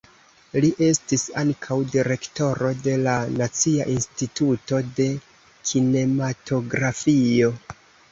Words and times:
Li 0.63 0.69
estis 0.83 1.25
ankaŭ 1.41 1.75
direktoro 1.95 2.71
de 2.87 2.95
la 3.07 3.13
Nacia 3.41 3.85
Instituto 3.97 4.79
de 5.01 5.07
Kinematografio. 5.73 7.53